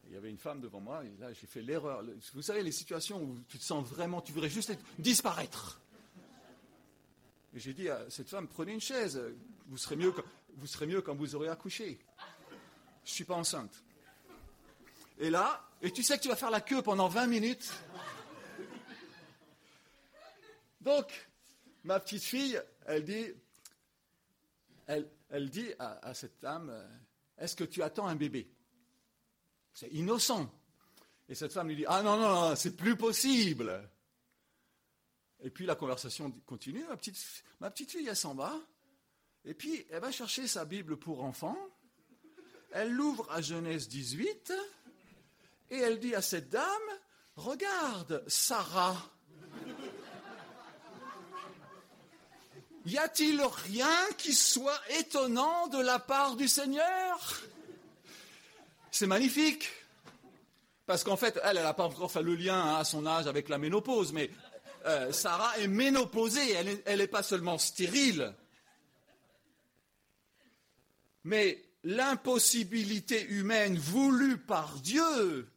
[0.08, 2.04] Il y avait une femme devant moi, et là j'ai fait l'erreur.
[2.34, 5.82] Vous savez, les situations où tu te sens vraiment, tu voudrais juste disparaître.
[7.56, 9.22] Et j'ai dit à cette femme, prenez une chaise,
[9.68, 10.14] vous serez mieux
[10.58, 12.00] vous, serez mieux quand vous aurez accouché.
[13.04, 13.84] Je ne suis pas enceinte.
[15.20, 17.72] Et là, et tu sais que tu vas faire la queue pendant 20 minutes.
[20.86, 21.28] Donc,
[21.84, 23.34] ma petite fille, elle dit,
[24.86, 26.72] elle, dit à, cette dame,
[27.40, 28.48] est-ce que tu attends un bébé?
[29.74, 30.54] C'est innocent.
[31.28, 33.90] Et cette femme lui dit, ah non, non, non, c'est plus possible.
[35.42, 36.86] Et puis la conversation continue.
[36.86, 37.18] Ma petite,
[37.60, 38.56] ma petite fille, elle s'en va.
[39.44, 41.58] Et puis, elle va chercher sa Bible pour enfants.
[42.72, 44.54] Elle l'ouvre à Genèse 18.
[45.72, 46.68] Et elle dit à cette dame,
[47.36, 49.15] regarde, Sarah.
[52.86, 57.42] Y a-t-il rien qui soit étonnant de la part du Seigneur?
[58.92, 59.72] C'est magnifique.
[60.86, 63.50] Parce qu'en fait, elle, n'a pas encore fait le lien hein, à son âge avec
[63.50, 64.30] la ménopause, mais
[64.86, 66.52] euh, Sarah est ménopausée,
[66.86, 68.36] elle n'est pas seulement stérile.
[71.24, 75.50] Mais l'impossibilité humaine voulue par Dieu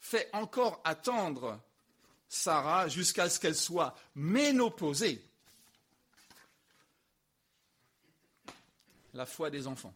[0.00, 1.60] fait encore attendre
[2.28, 5.24] Sarah jusqu'à ce qu'elle soit ménopausée.
[9.14, 9.94] La foi des enfants.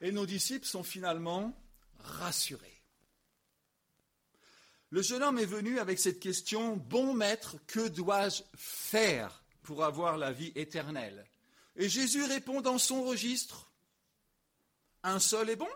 [0.00, 1.52] Et nos disciples sont finalement
[1.98, 2.80] rassurés.
[4.90, 10.16] Le jeune homme est venu avec cette question, Bon maître, que dois-je faire pour avoir
[10.16, 11.24] la vie éternelle?
[11.76, 13.70] Et Jésus répond dans son registre,
[15.02, 15.68] Un seul est bon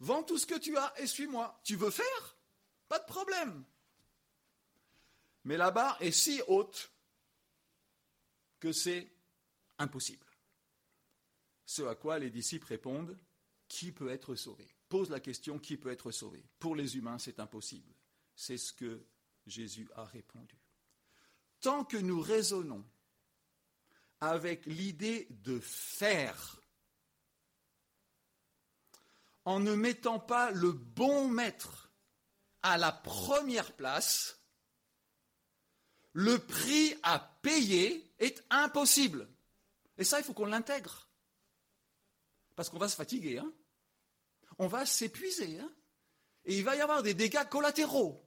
[0.00, 1.60] Vends tout ce que tu as et suis-moi.
[1.64, 2.36] Tu veux faire?
[2.88, 3.64] Pas de problème.
[5.44, 6.90] Mais la barre est si haute
[8.60, 9.13] que c'est
[11.66, 13.18] Ce à quoi les disciples répondent,
[13.68, 14.68] Qui peut être sauvé?
[14.88, 16.44] Pose la question, qui peut être sauvé?
[16.58, 17.92] Pour les humains, c'est impossible.
[18.36, 19.06] C'est ce que
[19.46, 20.58] Jésus a répondu.
[21.60, 22.84] Tant que nous raisonnons
[24.20, 26.60] avec l'idée de faire,
[29.44, 31.90] en ne mettant pas le bon maître
[32.62, 34.40] à la première place,
[36.12, 39.28] le prix à payer est impossible.
[39.98, 41.08] Et ça, il faut qu'on l'intègre.
[42.56, 43.52] Parce qu'on va se fatiguer, hein
[44.58, 45.58] on va s'épuiser.
[45.58, 45.74] Hein
[46.44, 48.20] et il va y avoir des dégâts collatéraux.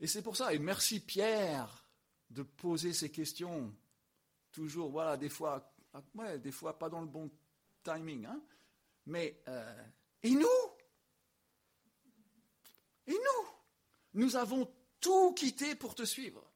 [0.00, 1.86] Et c'est pour ça, et merci Pierre
[2.30, 3.74] de poser ces questions.
[4.52, 5.74] Toujours, voilà, des fois,
[6.14, 7.30] ouais, des fois pas dans le bon
[7.82, 8.40] timing, hein.
[9.06, 9.84] Mais, euh,
[10.22, 10.46] et nous?
[13.06, 13.48] Et nous?
[14.14, 16.52] Nous avons tout quitté pour te suivre.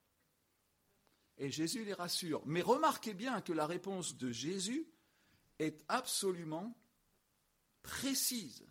[1.42, 2.40] Et Jésus les rassure.
[2.46, 4.86] Mais remarquez bien que la réponse de Jésus
[5.58, 6.72] est absolument
[7.82, 8.64] précise.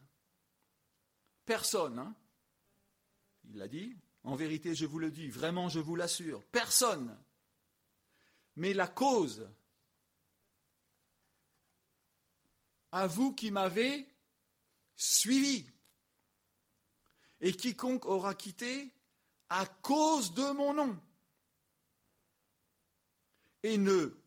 [1.44, 2.16] Personne, hein,
[3.44, 7.14] il l'a dit, en vérité je vous le dis, vraiment je vous l'assure, personne.
[8.56, 9.50] Mais la cause,
[12.94, 14.08] à vous qui m'avez
[14.96, 15.70] suivi,
[17.42, 18.94] et quiconque aura quitté
[19.50, 20.98] à cause de mon nom,
[23.64, 24.18] et ne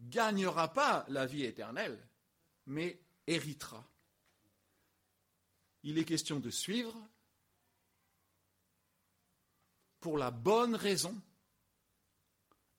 [0.00, 2.06] gagnera pas la vie éternelle,
[2.66, 3.86] mais héritera
[5.82, 6.96] il est question de suivre
[10.00, 11.20] pour la bonne raison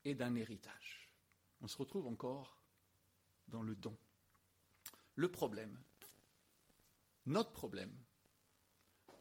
[0.06, 1.10] et d'un héritage.
[1.62, 2.58] On se retrouve encore
[3.48, 3.98] dans le don.
[5.16, 5.78] Le problème,
[7.26, 7.96] Notre problème,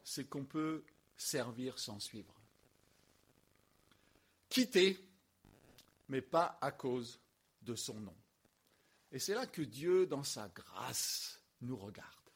[0.03, 0.83] c'est qu'on peut
[1.15, 2.35] servir sans suivre.
[4.49, 4.99] Quitter,
[6.13, 7.19] mais pas à cause
[7.63, 8.15] de son nom.
[9.11, 12.29] Et c'est là que Dieu, dans sa grâce, nous regarde.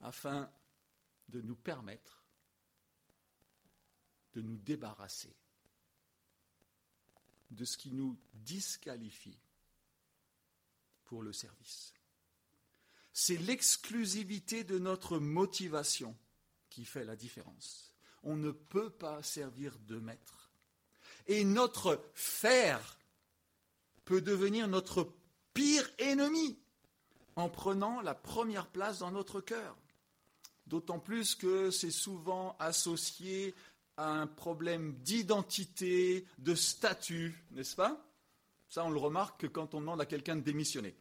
[0.00, 0.48] Afin
[1.28, 2.22] de nous permettre
[4.34, 5.34] de nous débarrasser
[7.50, 9.40] de ce qui nous disqualifie
[11.02, 11.94] pour le service.
[13.12, 16.16] C'est l'exclusivité de notre motivation
[16.68, 17.89] qui fait la différence.
[18.22, 20.50] On ne peut pas servir de maître.
[21.26, 22.98] Et notre faire
[24.04, 25.12] peut devenir notre
[25.54, 26.58] pire ennemi
[27.36, 29.76] en prenant la première place dans notre cœur.
[30.66, 33.54] D'autant plus que c'est souvent associé
[33.96, 38.06] à un problème d'identité, de statut, n'est-ce pas?
[38.68, 40.96] Ça, on le remarque quand on demande à quelqu'un de démissionner.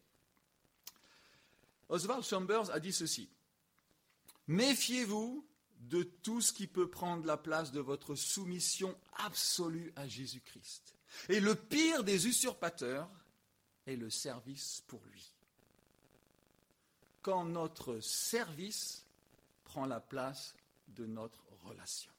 [1.88, 3.30] Oswald Chambers a dit ceci.
[4.48, 5.46] Méfiez-vous
[5.80, 10.96] de tout ce qui peut prendre la place de votre soumission absolue à Jésus-Christ.
[11.30, 13.10] Et le pire des usurpateurs
[13.88, 15.34] est le service pour lui.
[17.22, 19.06] Quand notre service
[19.64, 20.54] prend la place
[20.90, 22.12] de notre relation.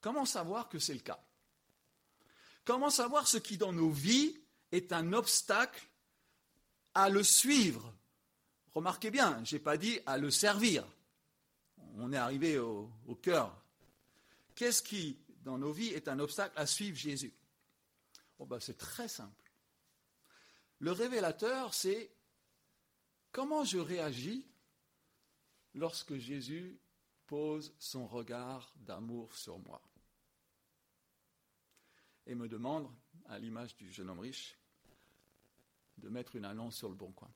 [0.00, 1.22] Comment savoir que c'est le cas?
[2.64, 4.38] Comment savoir ce qui dans nos vies
[4.72, 5.86] est un obstacle
[6.94, 7.93] à le suivre?
[8.74, 10.84] Remarquez bien, je n'ai pas dit à le servir.
[11.96, 12.90] On est arrivé au,
[13.22, 13.56] cœur.
[14.56, 17.32] Qu'est-ce qui, dans nos vies, est un obstacle à suivre Jésus?
[18.40, 19.52] Ben, C'est très simple.
[20.80, 22.10] Le révélateur, c'est
[23.30, 24.44] comment je réagis
[25.74, 26.78] lorsque Jésus
[27.26, 29.80] pose son regard d'amour sur moi
[32.26, 32.90] et me demande,
[33.26, 34.58] à l'image du jeune homme riche,
[35.98, 37.30] de mettre une annonce sur le bon coin.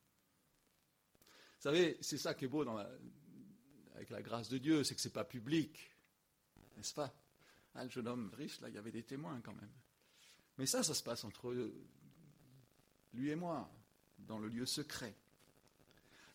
[1.58, 2.64] Vous savez, c'est ça qui est beau
[3.94, 5.90] avec la grâce de Dieu, c'est que ce n'est pas public,
[6.76, 7.12] n'est-ce pas?
[7.74, 9.72] Ah, Le jeune homme riche, là, il y avait des témoins quand même.
[10.56, 11.52] Mais ça, ça se passe entre
[13.12, 13.68] lui et moi,
[14.18, 15.14] dans le lieu secret.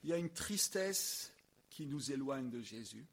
[0.04, 1.32] Il y a une tristesse
[1.70, 3.06] qui nous éloigne de Jésus,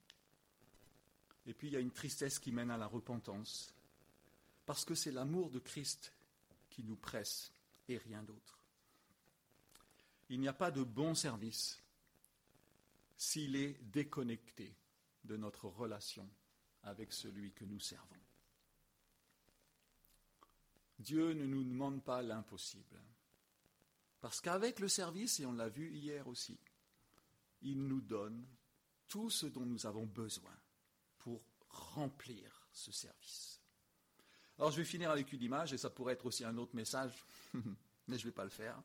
[1.47, 3.73] et puis il y a une tristesse qui mène à la repentance,
[4.67, 6.13] parce que c'est l'amour de Christ
[6.71, 7.53] qui nous presse
[7.89, 8.61] et rien d'autre
[10.31, 11.83] il n'y a pas de bon service
[13.21, 14.75] s'il est déconnecté
[15.25, 16.27] de notre relation
[16.85, 18.17] avec celui que nous servons.
[20.99, 22.99] Dieu ne nous demande pas l'impossible.
[24.23, 26.59] Parce qu'avec le service, et on l'a vu hier aussi,
[27.61, 28.47] il nous donne
[29.07, 30.57] tout ce dont nous avons besoin
[31.19, 33.61] pour remplir ce service.
[34.57, 37.23] Alors je vais finir avec une image, et ça pourrait être aussi un autre message,
[37.53, 38.83] mais je ne vais pas le faire.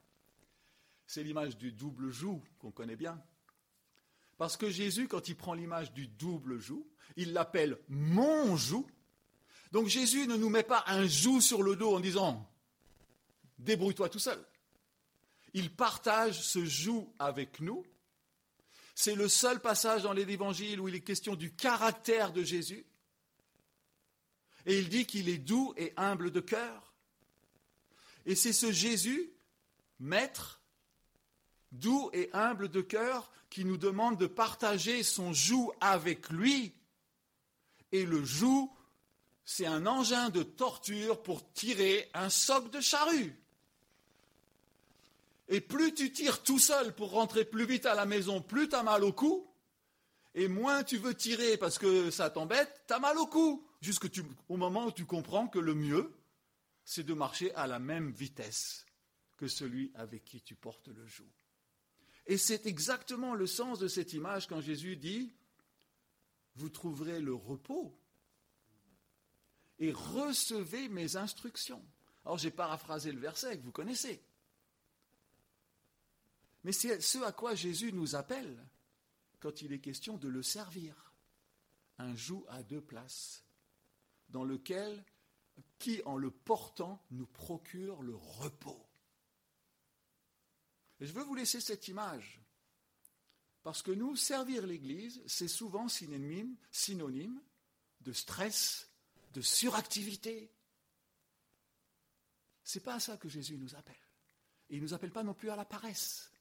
[1.08, 3.24] C'est l'image du double joug qu'on connaît bien.
[4.38, 8.86] Parce que Jésus, quand il prend l'image du double joug, il l'appelle mon joug.
[9.72, 12.50] Donc Jésus ne nous met pas un joug sur le dos en disant
[13.60, 14.44] débrouille-toi tout seul.
[15.54, 17.86] Il partage ce joug avec nous.
[18.94, 22.86] C'est le seul passage dans les évangiles où il est question du caractère de Jésus.
[24.66, 26.94] Et il dit qu'il est doux et humble de cœur.
[28.26, 29.32] Et c'est ce Jésus,
[30.00, 30.62] maître,
[31.72, 36.74] doux et humble de cœur, qui nous demande de partager son joug avec lui.
[37.94, 38.70] Et le joug,
[39.46, 43.34] c'est un engin de torture pour tirer un soc de charrue.
[45.48, 48.76] Et plus tu tires tout seul pour rentrer plus vite à la maison, plus tu
[48.76, 49.50] as mal au cou.
[50.34, 53.66] Et moins tu veux tirer parce que ça t'embête, tu as mal au cou.
[53.80, 54.10] Jusqu'au
[54.50, 56.14] moment où tu comprends que le mieux,
[56.84, 58.86] c'est de marcher à la même vitesse
[59.38, 61.32] que celui avec qui tu portes le joug.
[62.28, 65.34] Et c'est exactement le sens de cette image quand Jésus dit,
[66.56, 67.98] vous trouverez le repos
[69.80, 71.86] et recevez mes instructions.
[72.24, 74.24] Alors j'ai paraphrasé le verset que vous connaissez.
[76.64, 78.66] Mais c'est ce à quoi Jésus nous appelle
[79.40, 81.14] quand il est question de le servir.
[82.00, 83.46] Un joug à deux places,
[84.30, 85.06] dans lequel,
[85.78, 88.86] qui en le portant nous procure le repos.
[91.00, 92.42] Je veux vous laisser cette image.
[93.64, 97.42] Parce que nous, servir l'Église, c'est souvent synonyme,
[98.02, 98.90] de stress,
[99.34, 100.52] de suractivité.
[102.64, 103.96] Ce n'est pas à ça que Jésus nous appelle.
[104.70, 106.32] Il ne nous appelle pas non plus à la paresse.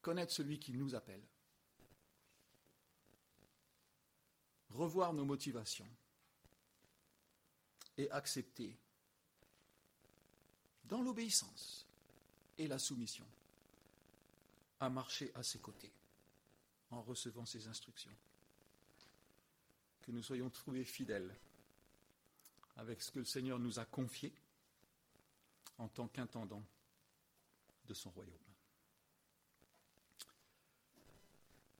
[0.00, 1.26] Connaître celui qui nous appelle.
[4.70, 5.88] Revoir nos motivations
[7.96, 8.76] et accepter
[10.84, 11.86] dans l'obéissance
[12.58, 13.26] et la soumission
[14.80, 15.92] à marcher à ses côtés
[16.90, 18.14] en recevant ses instructions.
[20.02, 21.34] Que nous soyons trouvés fidèles
[22.76, 24.32] avec ce que le Seigneur nous a confié
[25.78, 26.62] en tant qu'intendant
[27.86, 28.34] de son royaume.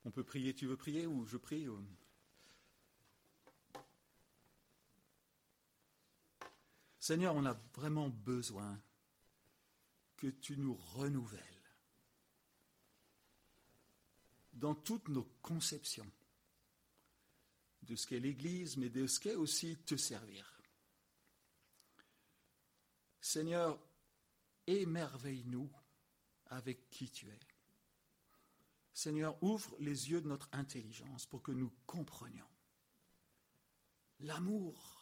[0.05, 1.67] On peut prier, tu veux prier ou je prie
[7.05, 8.81] Seigneur, on a vraiment besoin
[10.17, 11.43] que tu nous renouvelles
[14.55, 16.11] dans toutes nos conceptions
[17.83, 20.51] de ce qu'est l'Église, mais de ce qu'est aussi te servir.
[23.21, 23.79] Seigneur,
[24.67, 25.71] émerveille-nous
[26.47, 27.41] avec qui tu es.
[28.95, 32.49] Seigneur, ouvre les yeux de notre intelligence pour que nous comprenions
[34.21, 34.94] l'amour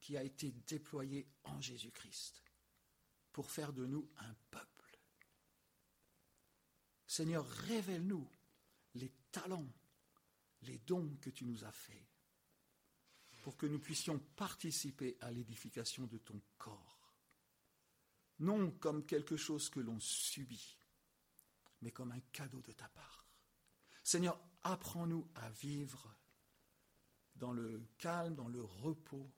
[0.00, 2.42] qui a été déployé en Jésus-Christ
[3.32, 4.98] pour faire de nous un peuple.
[7.06, 8.28] Seigneur, révèle-nous
[8.94, 9.72] les talents,
[10.62, 12.06] les dons que tu nous as faits,
[13.42, 17.14] pour que nous puissions participer à l'édification de ton corps,
[18.38, 20.78] non comme quelque chose que l'on subit,
[21.82, 23.26] mais comme un cadeau de ta part.
[24.02, 26.14] Seigneur, apprends-nous à vivre
[27.34, 29.30] dans le calme, dans le repos,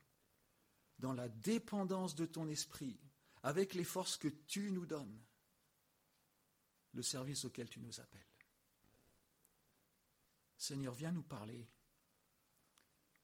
[0.99, 2.99] dans la dépendance de ton esprit,
[3.43, 5.21] avec les forces que tu nous donnes,
[6.93, 8.21] le service auquel tu nous appelles.
[10.57, 11.69] Seigneur, viens nous parler.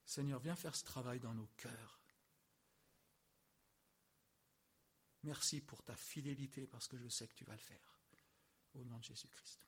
[0.04, 2.00] Seigneur, viens faire ce travail dans nos cœurs.
[5.22, 8.00] Merci pour ta fidélité parce que je sais que tu vas le faire.
[8.74, 9.67] Au nom de Jésus-Christ.